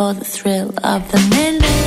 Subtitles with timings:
[0.00, 1.79] for the thrill of the minute.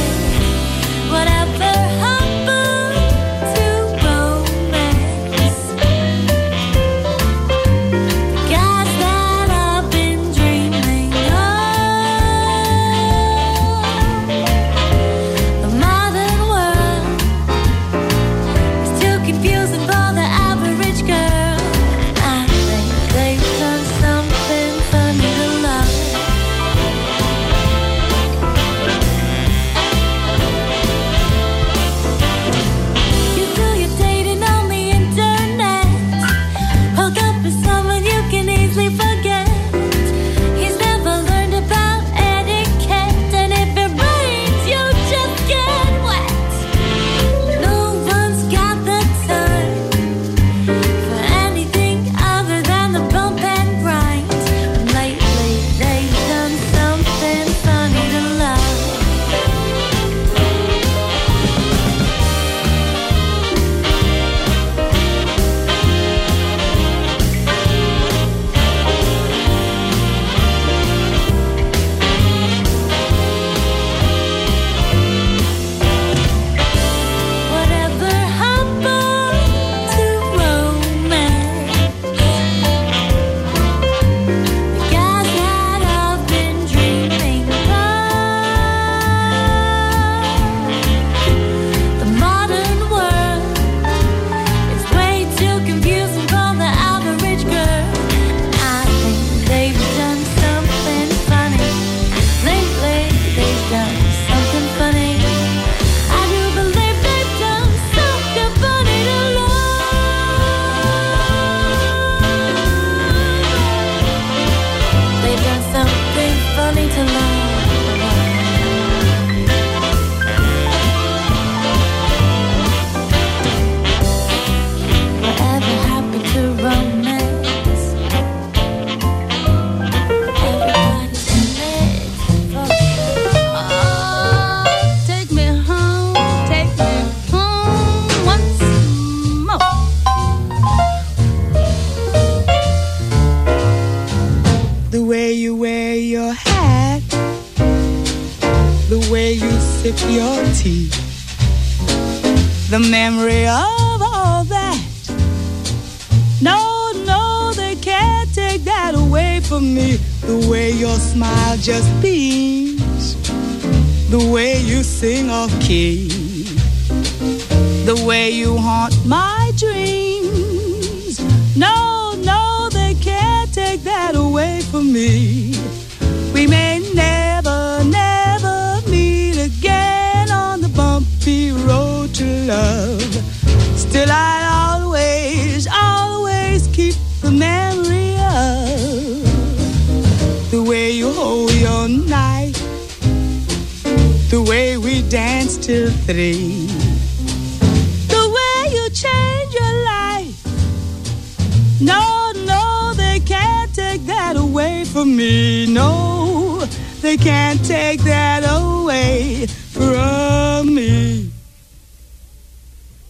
[204.94, 205.66] from me.
[205.66, 206.64] No,
[207.02, 211.32] they can't take that away from me.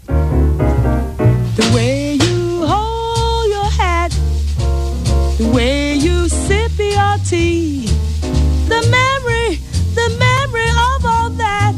[0.08, 4.12] The way you hold your hat,
[5.38, 7.88] the way you sip your tea,
[8.70, 9.60] the memory,
[10.00, 11.76] the memory of all that.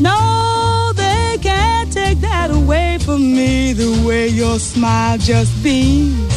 [0.00, 3.72] No, they can't take that away from me.
[3.72, 6.31] The way your smile just beams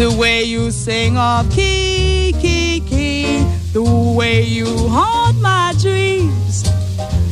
[0.00, 3.44] the way you sing off key, key, key.
[3.74, 3.82] The
[4.16, 6.64] way you haunt my dreams.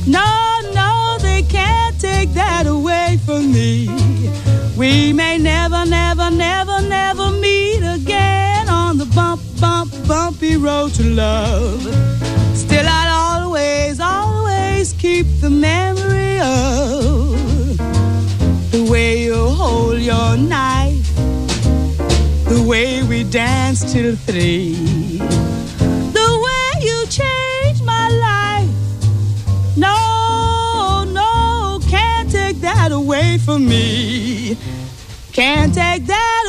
[0.07, 3.89] No, no, they can't take that away from me.
[4.77, 11.05] We may never, never, never, never meet again on the bump, bump, bumpy road to
[11.05, 11.81] love.
[12.55, 17.79] Still, I'll always, always keep the memory of
[18.73, 20.78] the way you hold your knife,
[22.69, 24.75] way we dance till three,
[26.13, 28.69] the way you change my life.
[29.75, 34.59] No, no, can't take that away from me.
[35.33, 36.48] Can't take that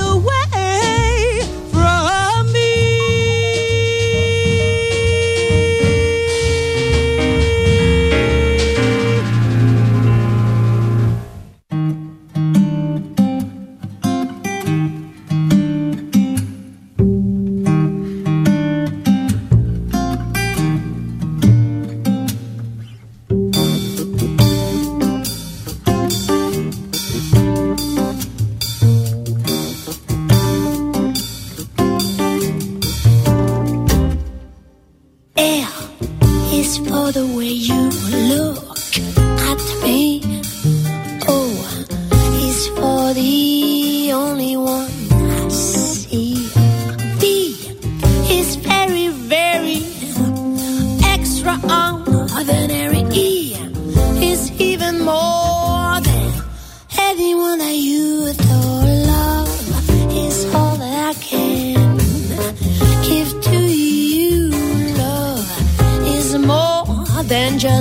[36.77, 37.89] for the way you
[38.30, 38.69] look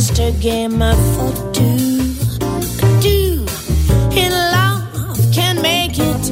[0.00, 2.14] just a game of for two.
[3.00, 3.44] Do
[4.22, 6.24] in love can make it.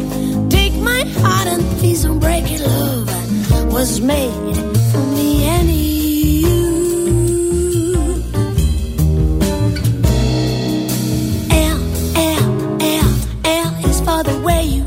[0.49, 2.61] Take my heart and please don't break it.
[2.61, 4.57] Love was made
[4.93, 6.55] for me and you.
[11.51, 11.79] L,
[12.37, 12.47] L,
[13.01, 13.11] L,
[13.65, 14.85] L is for the way you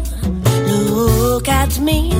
[0.95, 2.13] look at me.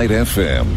[0.00, 0.69] Light FM.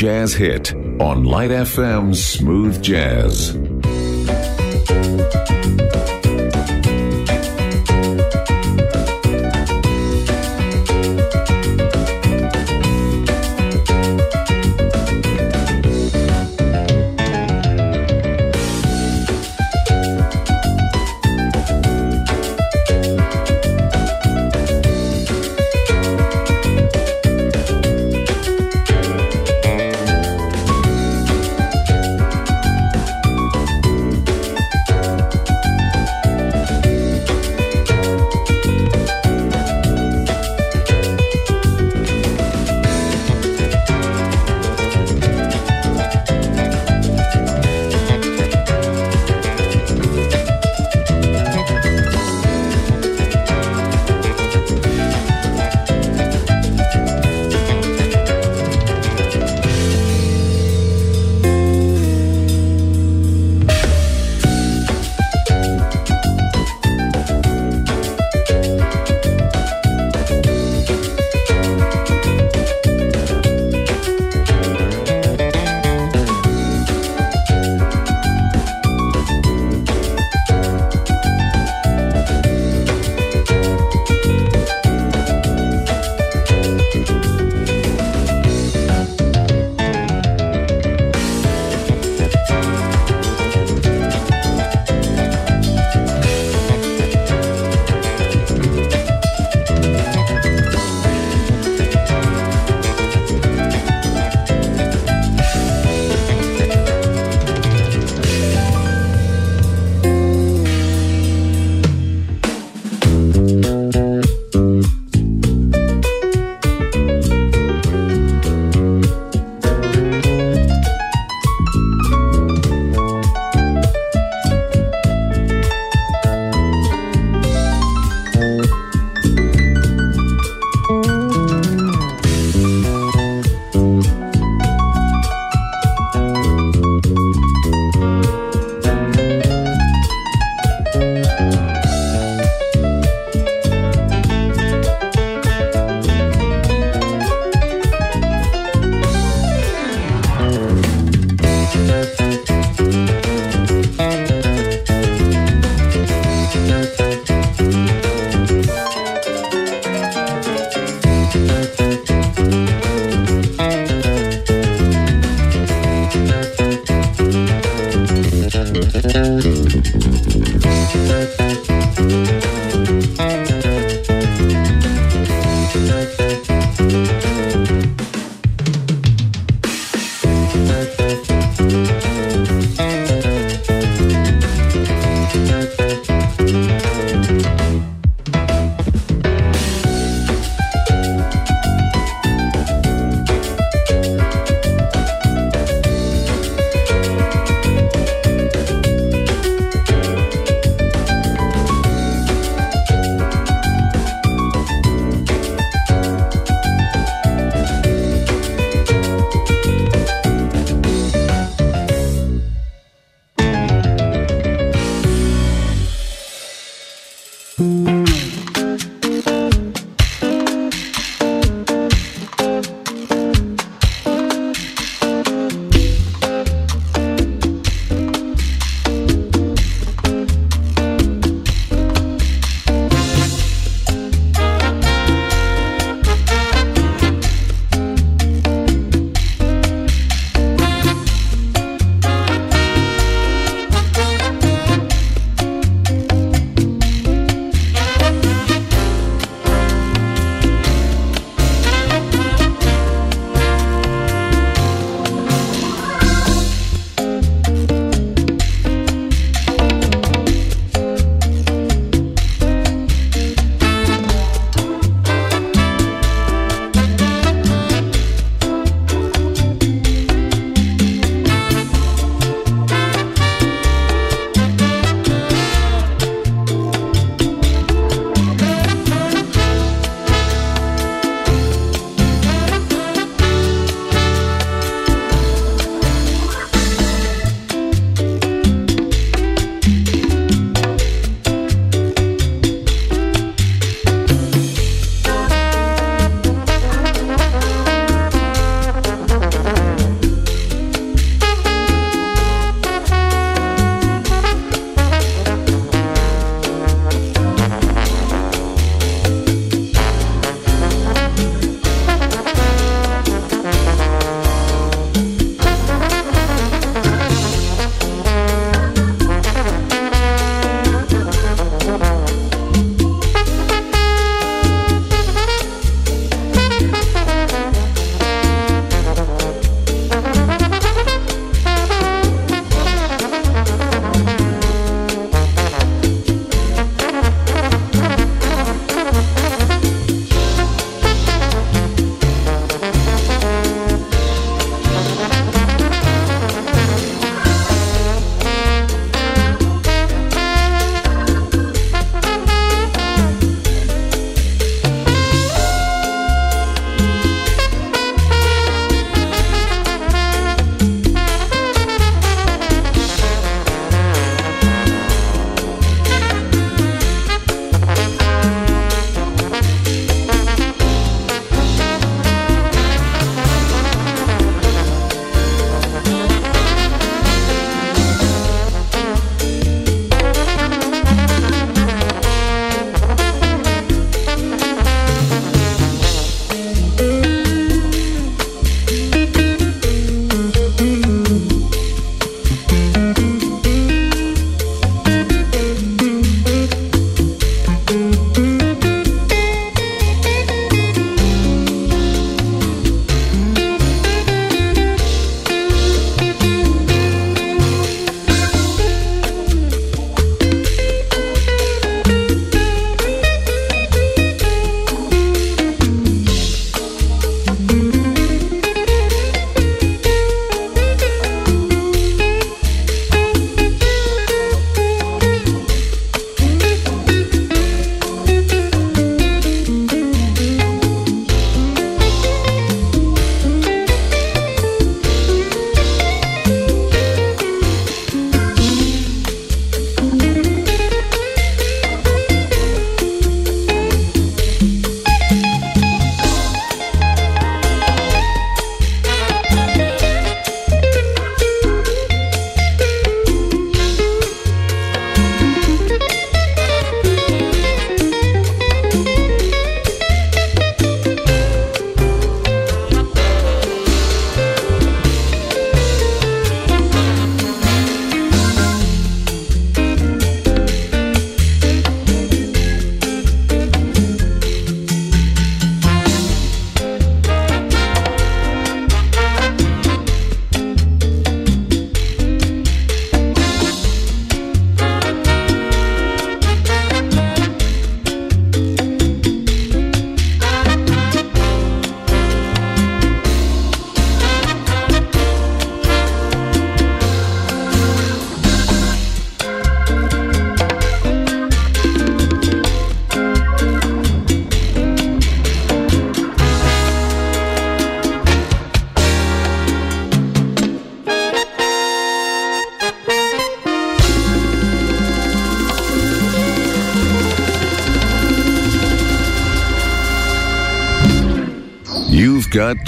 [0.00, 3.69] Jazz hit on Light FM Smooth Jazz.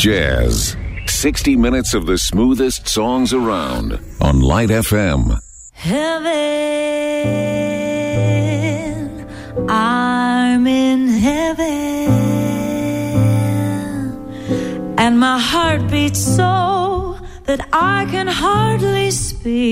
[0.02, 0.76] Jazz.
[1.06, 5.38] 60 minutes of the smoothest songs around on Light FM.
[5.74, 6.32] Heaven,
[9.68, 12.08] I'm in heaven,
[14.98, 19.71] and my heart beats so that I can hardly speak,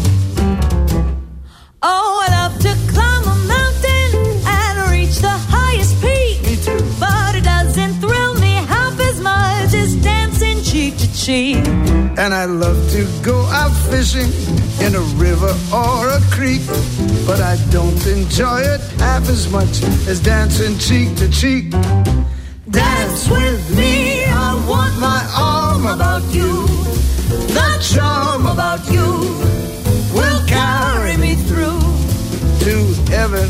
[11.25, 11.57] Cheek.
[12.17, 14.31] And I love to go out fishing
[14.85, 16.61] in a river or a creek.
[17.27, 21.69] But I don't enjoy it half as much as dancing cheek to cheek.
[22.69, 26.65] Dance with me, I want my arm about you.
[27.57, 29.07] The charm about you
[30.15, 31.79] will carry me through
[32.65, 33.01] to.
[33.11, 33.49] Heaven,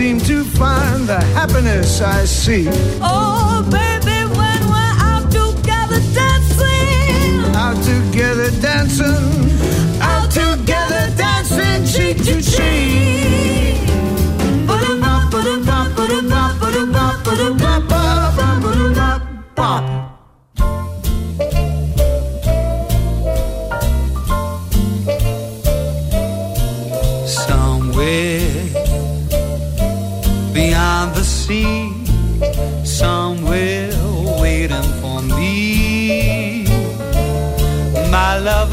[0.00, 2.68] Seem to find the happiness I seek.
[3.02, 7.54] Oh, baby, when we're out together dancing.
[7.54, 10.00] Out together dancing.
[10.00, 13.59] Out together dancing cheek to cheek.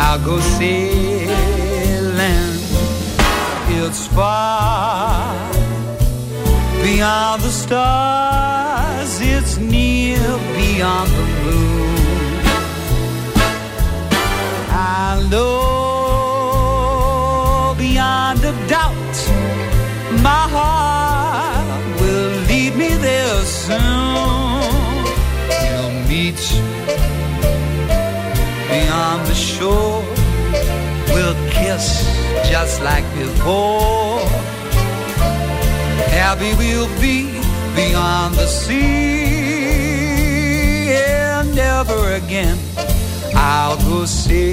[0.00, 1.28] I'll go sailing.
[3.80, 5.34] It's far
[6.82, 10.20] beyond the stars, it's near
[10.56, 11.96] beyond the moon.
[14.70, 15.58] I know
[17.76, 19.16] beyond a doubt
[20.22, 24.37] my heart will lead me there soon.
[28.98, 30.02] Beyond the shore.
[31.14, 31.86] We'll kiss
[32.50, 34.18] just like before.
[36.10, 37.40] Happy we'll be
[37.76, 38.88] beyond the sea.
[40.90, 42.58] And never again
[43.36, 44.48] I'll go sailing.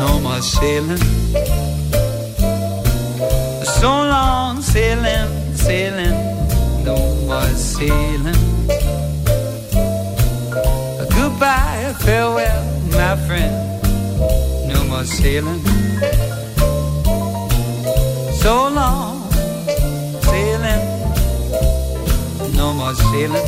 [0.02, 1.04] No more sailing.
[3.80, 5.30] So long sailing,
[5.66, 6.18] sailing,
[6.90, 8.42] no more sailing.
[11.18, 12.66] Goodbye, farewell
[13.10, 13.54] my friend,
[14.67, 15.62] no more sailing.
[18.41, 19.32] So long,
[20.28, 20.84] sailing,
[22.60, 23.48] no more sailing.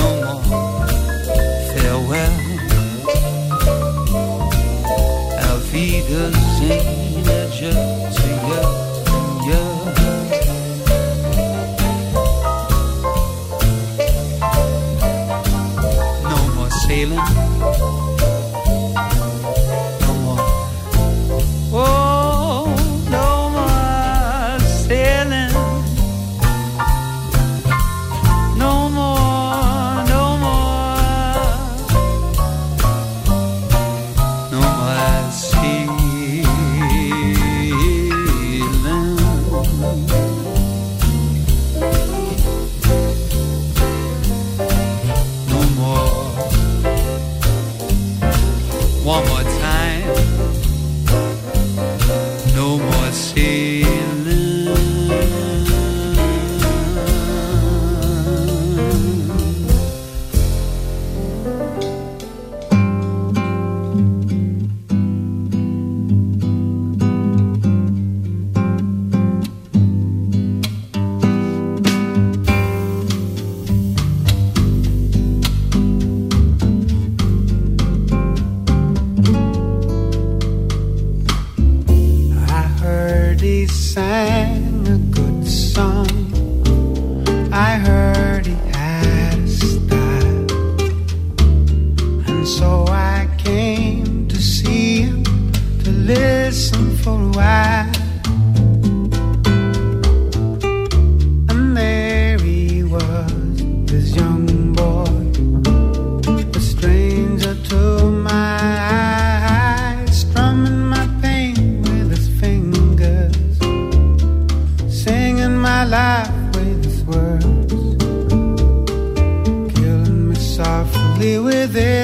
[0.00, 0.42] No more
[1.72, 2.34] farewell.
[5.48, 7.10] Auf Wiedersehen.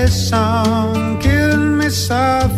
[0.08, 2.55] song killed me softly.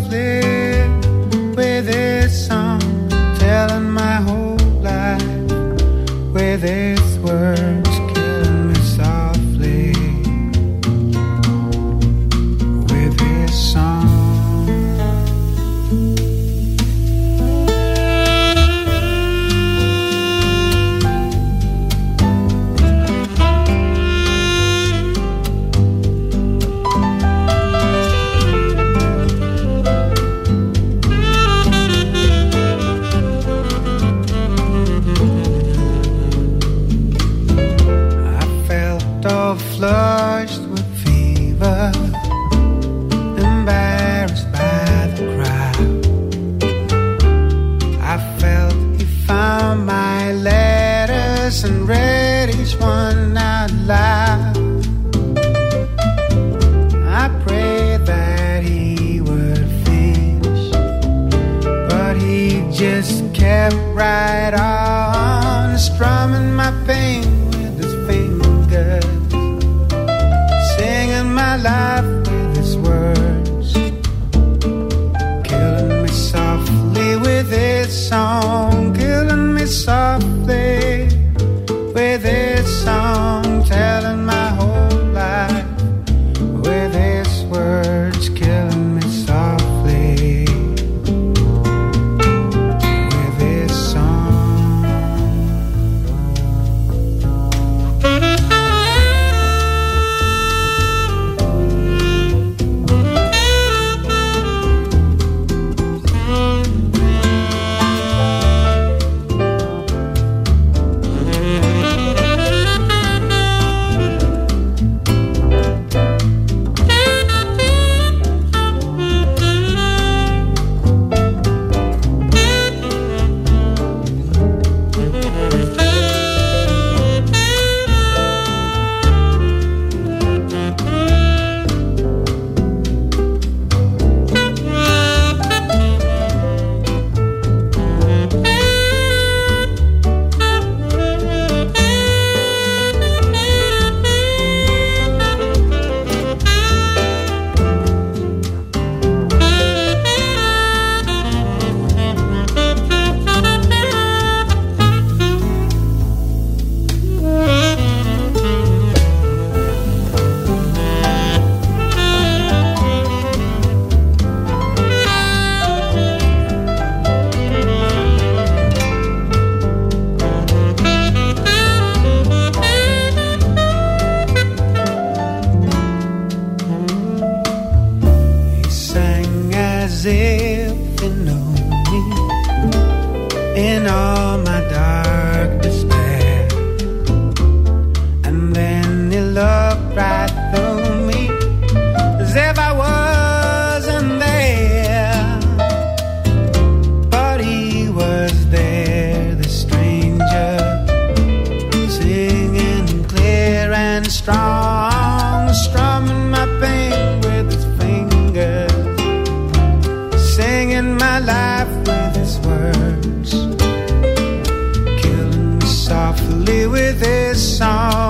[216.71, 218.07] With his song,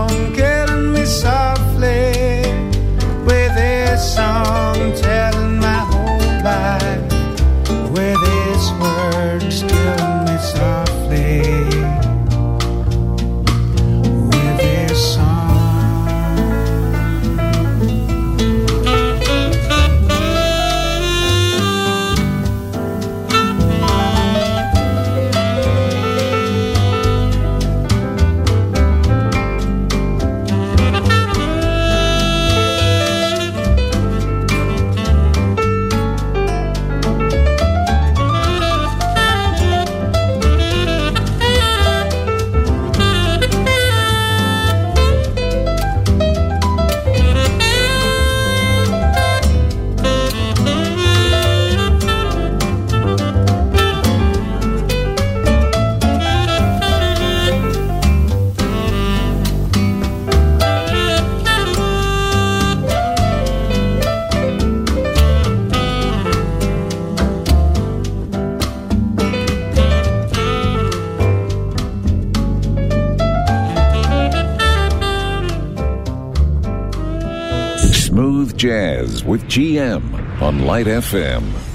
[79.49, 80.03] GM
[80.42, 81.68] on Light FM.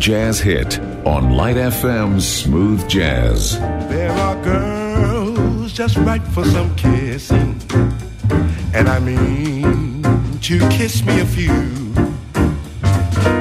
[0.00, 3.60] Jazz hit on Light FM's Smooth Jazz.
[3.90, 7.60] There are girls just right for some kissing.
[8.72, 10.02] And I mean
[10.40, 11.52] to kiss me a few.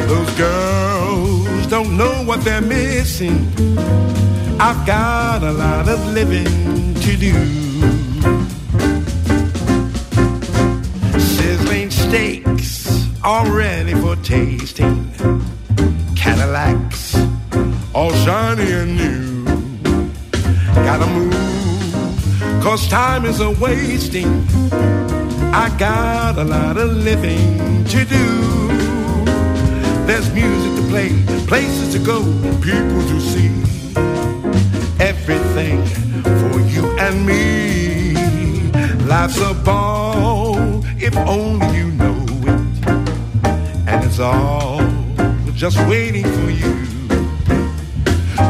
[0.07, 3.47] Those girls don't know what they're missing.
[4.60, 7.34] I've got a lot of living to do.
[11.20, 15.09] Sizzling steaks all ready for tasting.
[18.00, 19.43] All shiny and new.
[20.74, 24.47] Gotta move, cause time is a wasting.
[25.52, 28.26] I got a lot of living to do.
[30.08, 31.10] There's music to play,
[31.45, 32.24] places to go,
[32.62, 33.52] people to see.
[35.02, 35.84] Everything
[36.24, 38.14] for you and me.
[39.08, 42.88] Life's a ball, if only you know it.
[43.89, 44.80] And it's all
[45.54, 46.89] just waiting for you.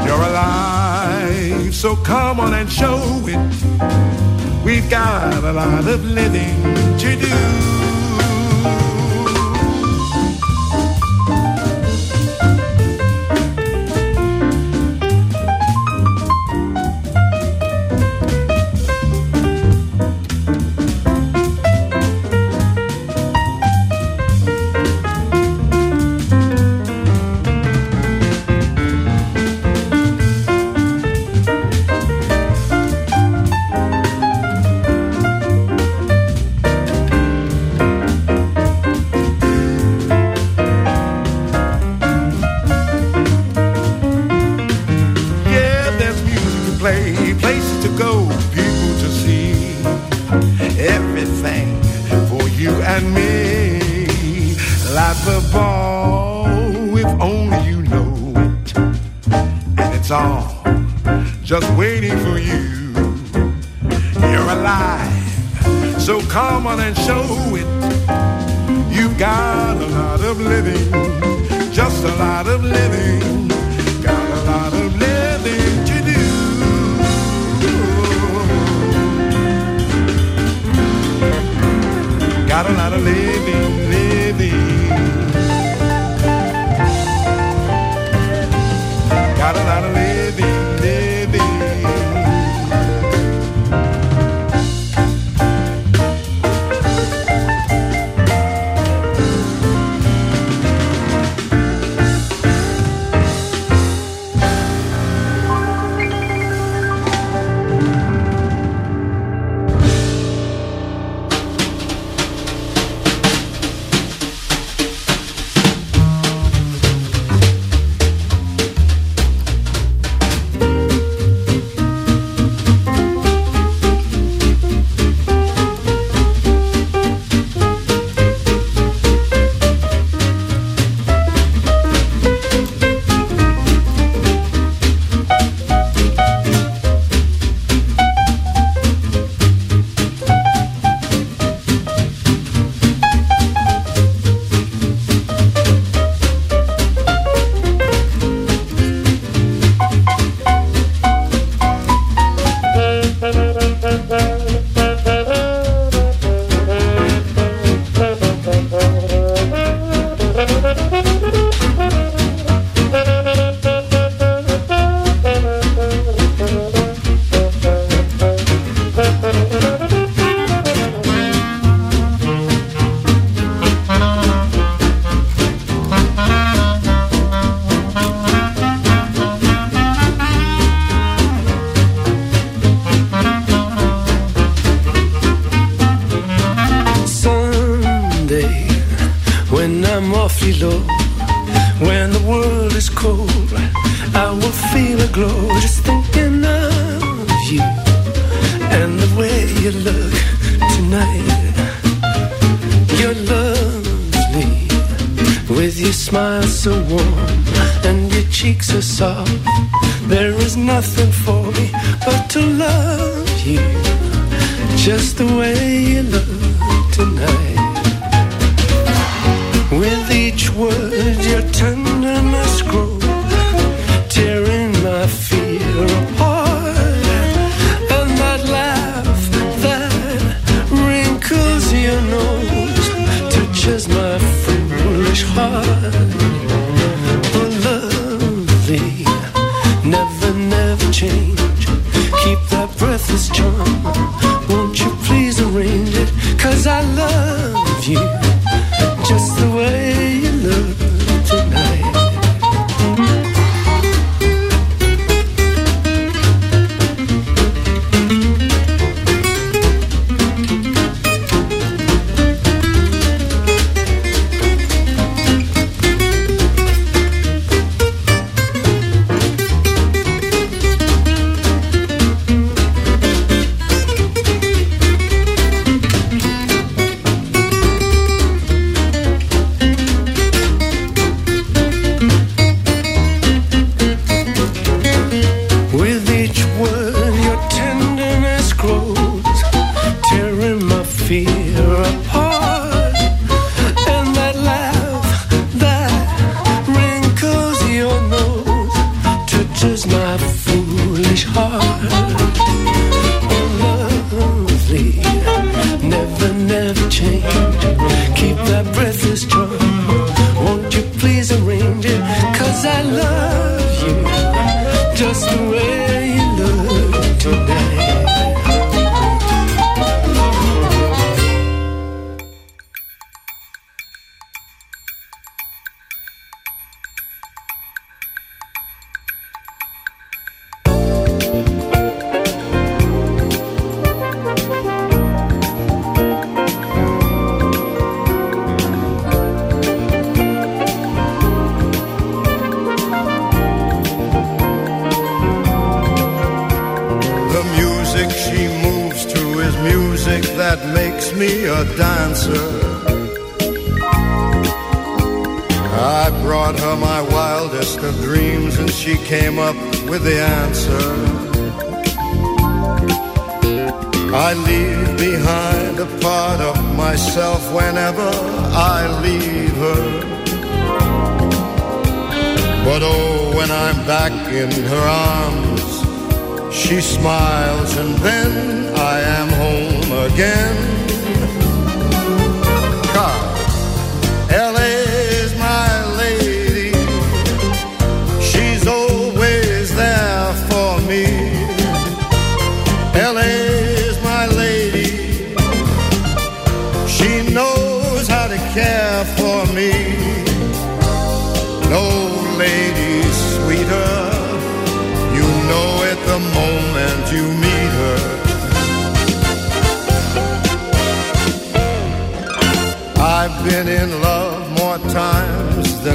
[0.09, 2.97] You're alive, so come on and show
[3.27, 4.65] it.
[4.65, 6.63] We've got a lot of living
[6.97, 7.78] to do.
[52.93, 54.55] and me
[54.93, 56.47] like a ball
[56.97, 58.13] if only you know
[58.45, 58.77] it.
[58.77, 60.63] And it's all
[61.43, 62.63] just waiting for you.
[64.31, 65.19] You're alive
[65.99, 67.25] so come on and show
[67.61, 67.69] it.
[68.95, 71.19] You've got a lot of living
[71.71, 73.58] just a lot of living.
[82.69, 84.49] Touches my foolish
[89.41, 89.55] heart.
[89.95, 90.08] The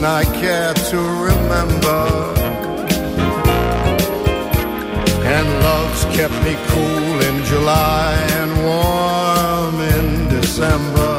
[0.07, 2.03] I care to remember.
[5.35, 11.15] And love's kept me cool in July and warm in December.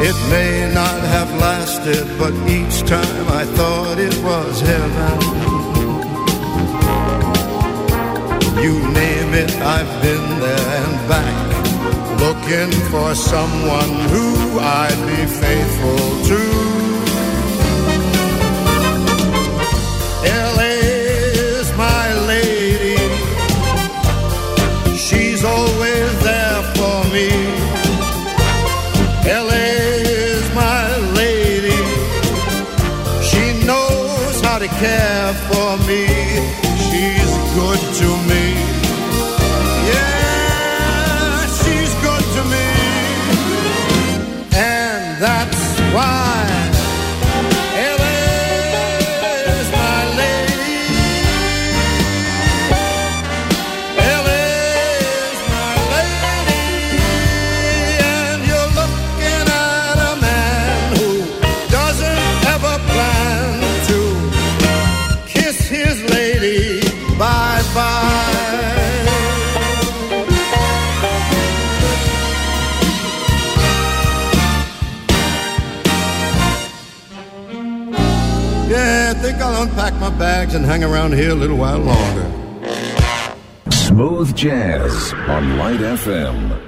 [0.00, 5.18] It may not have lasted, but each time I thought it was heaven.
[8.64, 11.47] You name it, I've been there and back
[12.48, 16.40] looking for someone who I'd be faithful to.
[20.56, 20.74] LA
[21.52, 22.96] is my lady,
[24.96, 27.28] she's always there for me.
[29.26, 29.68] LA
[30.32, 31.82] is my lady,
[33.28, 35.07] she knows how to care.
[65.58, 66.80] kiss his lady
[67.18, 68.24] bye bye.
[78.68, 82.30] Yeah, I think I'll unpack my bags and hang around here a little while longer.
[83.70, 86.67] Smooth jazz on Light FM.